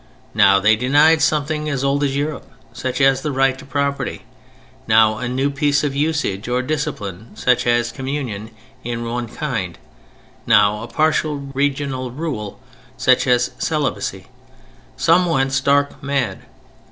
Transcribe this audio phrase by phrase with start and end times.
[0.33, 4.23] Now they denied something as old as Europe—such as the right to property:
[4.87, 8.49] now a new piece of usage or discipline such as Communion
[8.83, 9.77] in one kind:
[10.47, 12.59] now a partial regional rule,
[12.97, 14.25] such as celibacy.
[14.97, 16.39] Some went stark mad.